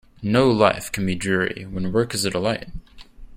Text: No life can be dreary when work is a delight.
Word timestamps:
No 0.23 0.49
life 0.49 0.91
can 0.91 1.05
be 1.05 1.13
dreary 1.13 1.67
when 1.69 1.91
work 1.91 2.15
is 2.15 2.25
a 2.25 2.31
delight. 2.31 2.69